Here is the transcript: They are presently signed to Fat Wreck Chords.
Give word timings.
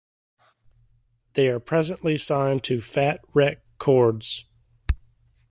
They 1.33 1.47
are 1.49 1.59
presently 1.59 2.17
signed 2.17 2.63
to 2.63 2.81
Fat 2.81 3.19
Wreck 3.35 3.61
Chords. 3.77 4.45